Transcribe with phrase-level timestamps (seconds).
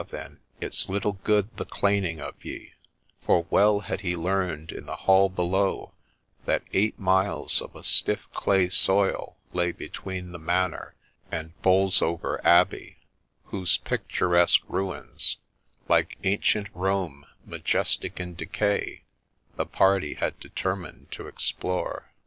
[0.09, 2.73] then, it 's little good the claning of ye 1
[3.23, 5.93] '—for well had he learned in the hall below
[6.45, 10.95] that eight miles of a stiff clay soil lay between the manor
[11.31, 12.97] and Bolsover Abbey,
[13.43, 15.37] whose picturesque ruins,'
[15.87, 19.03] Like ancient Home, majestic in decay,'
[19.55, 22.11] the party had determined to explore.